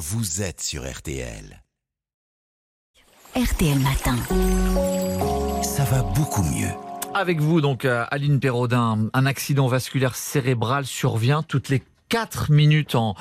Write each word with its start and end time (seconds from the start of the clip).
vous 0.00 0.40
êtes 0.40 0.62
sur 0.62 0.90
RTL. 0.90 1.62
RTL 3.36 3.78
Matin. 3.80 4.16
Ça 5.62 5.84
va 5.84 6.02
beaucoup 6.02 6.42
mieux. 6.42 6.70
Avec 7.12 7.40
vous, 7.40 7.60
donc, 7.60 7.84
euh, 7.84 8.06
Aline 8.10 8.40
Perraudin, 8.40 9.10
un 9.12 9.26
accident 9.26 9.66
vasculaire 9.66 10.16
cérébral 10.16 10.86
survient 10.86 11.42
toutes 11.42 11.68
les 11.68 11.82
4 12.10 12.50
minutes 12.50 12.96
en, 12.96 13.14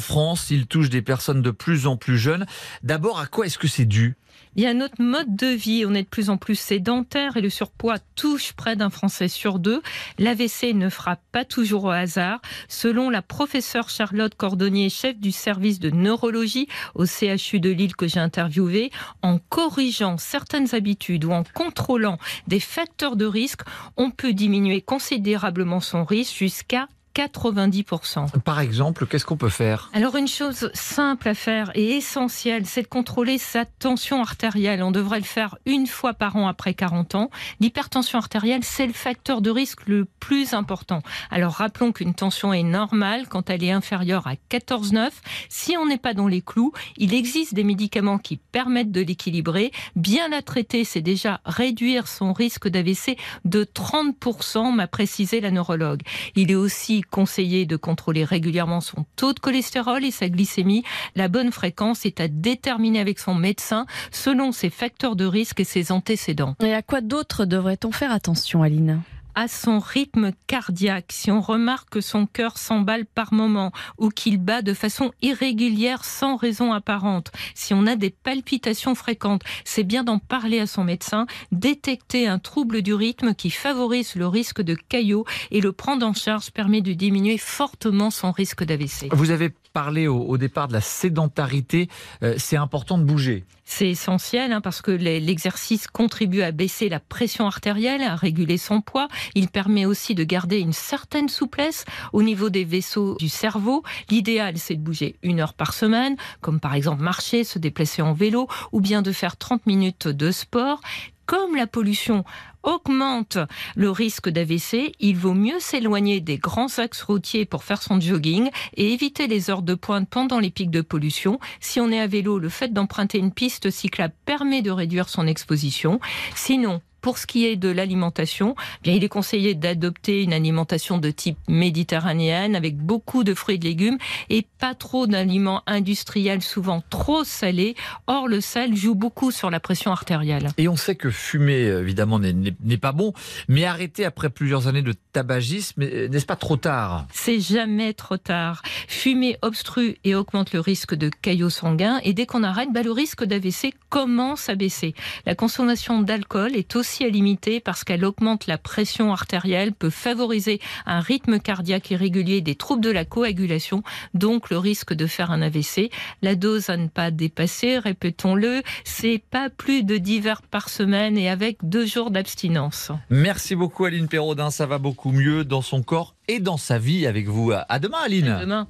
France. 0.00 0.50
Il 0.50 0.66
touche 0.66 0.88
des 0.88 1.02
personnes 1.02 1.42
de 1.42 1.50
plus 1.50 1.86
en 1.86 1.96
plus 1.96 2.16
jeunes. 2.16 2.46
D'abord, 2.82 3.20
à 3.20 3.26
quoi 3.26 3.46
est-ce 3.46 3.58
que 3.58 3.68
c'est 3.68 3.84
dû? 3.84 4.16
Il 4.54 4.62
y 4.62 4.66
a 4.66 4.74
notre 4.74 5.02
mode 5.02 5.36
de 5.36 5.48
vie. 5.48 5.84
On 5.86 5.94
est 5.94 6.04
de 6.04 6.08
plus 6.08 6.30
en 6.30 6.36
plus 6.36 6.54
sédentaire 6.54 7.36
et 7.36 7.40
le 7.40 7.50
surpoids 7.50 7.98
touche 8.14 8.52
près 8.52 8.76
d'un 8.76 8.90
Français 8.90 9.28
sur 9.28 9.58
deux. 9.58 9.82
L'AVC 10.18 10.72
ne 10.74 10.88
frappe 10.88 11.22
pas 11.32 11.44
toujours 11.44 11.84
au 11.84 11.90
hasard. 11.90 12.40
Selon 12.68 13.10
la 13.10 13.22
professeure 13.22 13.90
Charlotte 13.90 14.34
Cordonnier, 14.34 14.88
chef 14.88 15.18
du 15.18 15.32
service 15.32 15.80
de 15.80 15.90
neurologie 15.90 16.68
au 16.94 17.06
CHU 17.06 17.60
de 17.60 17.70
Lille 17.70 17.96
que 17.96 18.06
j'ai 18.06 18.20
interviewé, 18.20 18.90
en 19.22 19.38
corrigeant 19.38 20.16
certaines 20.16 20.74
habitudes 20.74 21.24
ou 21.24 21.32
en 21.32 21.42
contrôlant 21.54 22.18
des 22.46 22.60
facteurs 22.60 23.16
de 23.16 23.26
risque, 23.26 23.62
on 23.96 24.10
peut 24.10 24.32
diminuer 24.32 24.80
considérablement 24.80 25.80
son 25.80 26.04
risque 26.04 26.36
jusqu'à 26.36 26.88
90%. 27.14 28.40
Par 28.40 28.60
exemple, 28.60 29.06
qu'est-ce 29.06 29.24
qu'on 29.24 29.36
peut 29.36 29.48
faire? 29.48 29.90
Alors 29.92 30.16
une 30.16 30.28
chose 30.28 30.70
simple 30.74 31.28
à 31.28 31.34
faire 31.34 31.70
et 31.74 31.96
essentielle, 31.96 32.66
c'est 32.66 32.82
de 32.82 32.88
contrôler 32.88 33.38
sa 33.38 33.64
tension 33.64 34.20
artérielle. 34.20 34.82
On 34.82 34.90
devrait 34.90 35.18
le 35.18 35.24
faire 35.24 35.56
une 35.66 35.86
fois 35.86 36.14
par 36.14 36.36
an 36.36 36.46
après 36.46 36.74
40 36.74 37.14
ans. 37.14 37.30
L'hypertension 37.60 38.18
artérielle, 38.18 38.64
c'est 38.64 38.86
le 38.86 38.92
facteur 38.92 39.42
de 39.42 39.50
risque 39.50 39.86
le 39.86 40.04
plus 40.04 40.54
important. 40.54 41.02
Alors 41.30 41.54
rappelons 41.54 41.92
qu'une 41.92 42.14
tension 42.14 42.52
est 42.52 42.62
normale 42.62 43.28
quand 43.28 43.50
elle 43.50 43.64
est 43.64 43.72
inférieure 43.72 44.26
à 44.26 44.34
14,9. 44.50 45.10
Si 45.48 45.76
on 45.76 45.86
n'est 45.86 45.98
pas 45.98 46.14
dans 46.14 46.28
les 46.28 46.42
clous, 46.42 46.72
il 46.96 47.14
existe 47.14 47.54
des 47.54 47.64
médicaments 47.64 48.18
qui 48.18 48.36
permettent 48.36 48.92
de 48.92 49.00
l'équilibrer. 49.00 49.72
Bien 49.96 50.28
la 50.28 50.42
traiter, 50.42 50.84
c'est 50.84 51.00
déjà 51.00 51.40
réduire 51.44 52.08
son 52.08 52.32
risque 52.32 52.68
d'AVC 52.68 53.16
de 53.44 53.64
30%, 53.64 54.74
m'a 54.74 54.86
précisé 54.86 55.40
la 55.40 55.50
neurologue. 55.50 56.02
Il 56.36 56.50
est 56.50 56.56
aussi 56.56 56.97
conseillé 57.02 57.66
de 57.66 57.76
contrôler 57.76 58.24
régulièrement 58.24 58.80
son 58.80 59.04
taux 59.16 59.32
de 59.32 59.40
cholestérol 59.40 60.04
et 60.04 60.10
sa 60.10 60.28
glycémie. 60.28 60.84
La 61.16 61.28
bonne 61.28 61.52
fréquence 61.52 62.06
est 62.06 62.20
à 62.20 62.28
déterminer 62.28 63.00
avec 63.00 63.18
son 63.18 63.34
médecin 63.34 63.86
selon 64.10 64.52
ses 64.52 64.70
facteurs 64.70 65.16
de 65.16 65.24
risque 65.24 65.60
et 65.60 65.64
ses 65.64 65.92
antécédents. 65.92 66.54
Et 66.62 66.74
à 66.74 66.82
quoi 66.82 67.00
d'autre 67.00 67.44
devrait-on 67.44 67.92
faire 67.92 68.12
attention, 68.12 68.62
Aline? 68.62 69.00
À 69.38 69.46
son 69.46 69.78
rythme 69.78 70.32
cardiaque, 70.48 71.12
si 71.12 71.30
on 71.30 71.40
remarque 71.40 71.90
que 71.90 72.00
son 72.00 72.26
cœur 72.26 72.58
s'emballe 72.58 73.06
par 73.06 73.32
moment 73.32 73.70
ou 73.96 74.08
qu'il 74.08 74.38
bat 74.38 74.62
de 74.62 74.74
façon 74.74 75.12
irrégulière 75.22 76.04
sans 76.04 76.34
raison 76.34 76.72
apparente, 76.72 77.30
si 77.54 77.72
on 77.72 77.86
a 77.86 77.94
des 77.94 78.10
palpitations 78.10 78.96
fréquentes, 78.96 79.42
c'est 79.64 79.84
bien 79.84 80.02
d'en 80.02 80.18
parler 80.18 80.58
à 80.58 80.66
son 80.66 80.82
médecin, 80.82 81.28
détecter 81.52 82.26
un 82.26 82.40
trouble 82.40 82.82
du 82.82 82.94
rythme 82.94 83.32
qui 83.32 83.50
favorise 83.50 84.16
le 84.16 84.26
risque 84.26 84.60
de 84.60 84.74
caillot 84.74 85.24
et 85.52 85.60
le 85.60 85.70
prendre 85.70 86.04
en 86.04 86.14
charge 86.14 86.50
permet 86.50 86.80
de 86.80 86.92
diminuer 86.92 87.38
fortement 87.38 88.10
son 88.10 88.32
risque 88.32 88.64
d'AVC. 88.64 89.06
Vous 89.12 89.30
avez 89.30 89.52
parlé 89.72 90.08
au, 90.08 90.18
au 90.18 90.36
départ 90.36 90.66
de 90.66 90.72
la 90.72 90.80
sédentarité, 90.80 91.88
euh, 92.24 92.34
c'est 92.38 92.56
important 92.56 92.98
de 92.98 93.04
bouger. 93.04 93.44
C'est 93.70 93.90
essentiel 93.90 94.52
hein, 94.52 94.62
parce 94.62 94.80
que 94.80 94.90
l'exercice 94.90 95.88
contribue 95.88 96.40
à 96.40 96.52
baisser 96.52 96.88
la 96.88 97.00
pression 97.00 97.46
artérielle, 97.46 98.00
à 98.00 98.16
réguler 98.16 98.56
son 98.56 98.80
poids. 98.80 99.08
Il 99.34 99.48
permet 99.48 99.86
aussi 99.86 100.14
de 100.14 100.24
garder 100.24 100.58
une 100.58 100.72
certaine 100.72 101.28
souplesse 101.28 101.84
au 102.12 102.22
niveau 102.22 102.50
des 102.50 102.64
vaisseaux 102.64 103.16
du 103.16 103.28
cerveau. 103.28 103.82
L'idéal, 104.10 104.58
c'est 104.58 104.74
de 104.74 104.80
bouger 104.80 105.16
une 105.22 105.40
heure 105.40 105.54
par 105.54 105.74
semaine, 105.74 106.16
comme 106.40 106.60
par 106.60 106.74
exemple 106.74 107.02
marcher, 107.02 107.44
se 107.44 107.58
déplacer 107.58 108.02
en 108.02 108.12
vélo, 108.12 108.48
ou 108.72 108.80
bien 108.80 109.02
de 109.02 109.12
faire 109.12 109.36
30 109.36 109.66
minutes 109.66 110.08
de 110.08 110.30
sport 110.30 110.80
comme 111.28 111.56
la 111.56 111.66
pollution 111.66 112.24
augmente 112.62 113.36
le 113.76 113.90
risque 113.90 114.30
d'AVC, 114.30 114.94
il 114.98 115.16
vaut 115.16 115.34
mieux 115.34 115.60
s'éloigner 115.60 116.20
des 116.20 116.38
grands 116.38 116.78
axes 116.78 117.02
routiers 117.02 117.44
pour 117.44 117.64
faire 117.64 117.82
son 117.82 118.00
jogging 118.00 118.48
et 118.74 118.94
éviter 118.94 119.26
les 119.26 119.50
heures 119.50 119.60
de 119.60 119.74
pointe 119.74 120.08
pendant 120.08 120.38
les 120.38 120.50
pics 120.50 120.70
de 120.70 120.80
pollution. 120.80 121.38
Si 121.60 121.80
on 121.80 121.90
est 121.90 122.00
à 122.00 122.06
vélo, 122.06 122.38
le 122.38 122.48
fait 122.48 122.72
d'emprunter 122.72 123.18
une 123.18 123.32
piste 123.32 123.70
cyclable 123.70 124.14
permet 124.24 124.62
de 124.62 124.70
réduire 124.70 125.10
son 125.10 125.26
exposition. 125.26 126.00
Sinon, 126.34 126.80
pour 127.00 127.18
ce 127.18 127.26
qui 127.26 127.46
est 127.46 127.56
de 127.56 127.68
l'alimentation, 127.68 128.54
bien 128.82 128.94
il 128.94 129.04
est 129.04 129.08
conseillé 129.08 129.54
d'adopter 129.54 130.22
une 130.22 130.32
alimentation 130.32 130.98
de 130.98 131.10
type 131.10 131.38
méditerranéenne 131.48 132.56
avec 132.56 132.76
beaucoup 132.76 133.24
de 133.24 133.34
fruits 133.34 133.56
et 133.56 133.58
de 133.58 133.64
légumes 133.64 133.98
et 134.30 134.46
pas 134.58 134.74
trop 134.74 135.06
d'aliments 135.06 135.62
industriels 135.66 136.42
souvent 136.42 136.82
trop 136.90 137.24
salés. 137.24 137.74
Or 138.06 138.28
le 138.28 138.40
sel 138.40 138.76
joue 138.76 138.94
beaucoup 138.94 139.30
sur 139.30 139.50
la 139.50 139.60
pression 139.60 139.90
artérielle. 139.90 140.48
Et 140.58 140.68
on 140.68 140.76
sait 140.76 140.96
que 140.96 141.10
fumer 141.10 141.66
évidemment 141.66 142.18
n'est 142.18 142.76
pas 142.76 142.92
bon, 142.92 143.12
mais 143.48 143.64
arrêter 143.64 144.04
après 144.04 144.30
plusieurs 144.30 144.66
années 144.66 144.82
de 144.82 144.94
tabagisme, 145.12 145.82
n'est-ce 145.82 146.26
pas 146.26 146.36
trop 146.36 146.56
tard? 146.56 147.06
C'est 147.12 147.40
jamais 147.40 147.92
trop 147.94 148.16
tard. 148.16 148.62
Fumer 148.88 149.36
obstrue 149.42 149.96
et 150.04 150.14
augmente 150.14 150.52
le 150.52 150.60
risque 150.60 150.94
de 150.94 151.08
caillots 151.08 151.50
sanguins 151.50 152.00
et 152.04 152.12
dès 152.12 152.26
qu'on 152.26 152.42
arrête, 152.42 152.72
bah, 152.72 152.82
le 152.82 152.92
risque 152.92 153.24
d'AVC 153.24 153.74
commence 153.88 154.48
à 154.48 154.54
baisser. 154.54 154.94
La 155.26 155.34
consommation 155.34 156.00
d'alcool 156.02 156.56
est 156.56 156.68
aussi 156.98 157.04
à 157.04 157.08
limiter 157.08 157.60
parce 157.60 157.84
qu'elle 157.84 158.04
augmente 158.04 158.46
la 158.46 158.58
pression 158.58 159.12
artérielle, 159.12 159.72
peut 159.72 159.90
favoriser 159.90 160.60
un 160.86 161.00
rythme 161.00 161.38
cardiaque 161.38 161.90
irrégulier, 161.90 162.40
des 162.40 162.54
troubles 162.54 162.82
de 162.82 162.90
la 162.90 163.04
coagulation, 163.04 163.82
donc 164.14 164.50
le 164.50 164.58
risque 164.58 164.92
de 164.92 165.06
faire 165.06 165.30
un 165.30 165.42
AVC. 165.42 165.90
La 166.22 166.34
dose 166.34 166.70
à 166.70 166.76
ne 166.76 166.88
pas 166.88 167.10
dépasser, 167.10 167.78
répétons-le, 167.78 168.62
c'est 168.84 169.22
pas 169.30 169.50
plus 169.50 169.84
de 169.84 169.96
10 169.96 170.20
verres 170.20 170.42
par 170.42 170.68
semaine 170.68 171.18
et 171.18 171.28
avec 171.28 171.58
deux 171.62 171.86
jours 171.86 172.10
d'abstinence. 172.10 172.90
Merci 173.10 173.54
beaucoup 173.54 173.84
Aline 173.84 174.08
Perraudin, 174.08 174.50
ça 174.50 174.66
va 174.66 174.78
beaucoup 174.78 175.12
mieux 175.12 175.44
dans 175.44 175.62
son 175.62 175.82
corps 175.82 176.14
et 176.26 176.40
dans 176.40 176.56
sa 176.56 176.78
vie 176.78 177.06
avec 177.06 177.28
vous. 177.28 177.52
À 177.52 177.78
demain 177.78 177.98
Aline. 178.04 178.28
À 178.28 178.40
demain. 178.40 178.68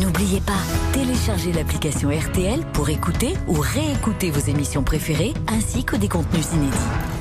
N'oubliez 0.00 0.40
pas, 0.40 0.60
téléchargez 0.92 1.52
l'application 1.52 2.10
RTL 2.10 2.60
pour 2.72 2.88
écouter 2.88 3.34
ou 3.46 3.54
réécouter 3.60 4.30
vos 4.30 4.40
émissions 4.50 4.82
préférées 4.82 5.34
ainsi 5.46 5.84
que 5.84 5.94
des 5.94 6.08
contenus 6.08 6.52
inédits. 6.52 7.13